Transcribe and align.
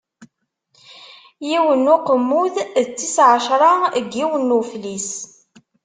Yiwen 1.47 1.79
n 1.87 1.91
Uqemmud, 1.95 2.55
d 2.87 2.87
tis 2.97 3.17
ɛecṛa 3.31 3.71
n 4.03 4.07
yiwen 4.15 4.43
n 4.49 4.55
Uflis. 4.59 5.09